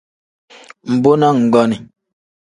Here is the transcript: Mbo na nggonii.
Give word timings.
Mbo 0.93 1.11
na 1.19 1.27
nggonii. 1.41 1.81